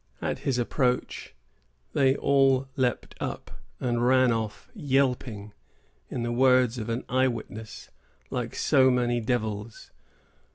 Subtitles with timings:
[0.19, 1.35] At his approach,
[1.93, 5.51] they all leaped up and ran off, "yelping,"
[6.09, 7.91] in the words of an eye witness,
[8.31, 9.91] "like so many devils."